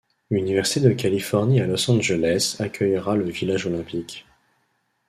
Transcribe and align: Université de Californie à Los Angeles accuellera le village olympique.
Université 0.31 0.79
de 0.79 0.93
Californie 0.95 1.61
à 1.61 1.67
Los 1.67 1.87
Angeles 1.91 2.55
accuellera 2.57 3.15
le 3.15 3.29
village 3.29 3.67
olympique. 3.67 4.25